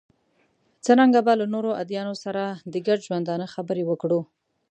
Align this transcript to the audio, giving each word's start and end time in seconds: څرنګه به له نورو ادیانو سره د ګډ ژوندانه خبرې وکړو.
څرنګه 0.85 1.19
به 1.25 1.33
له 1.41 1.45
نورو 1.53 1.71
ادیانو 1.81 2.15
سره 2.23 2.43
د 2.73 2.75
ګډ 2.87 2.99
ژوندانه 3.07 3.45
خبرې 3.53 3.83
وکړو. 3.87 4.19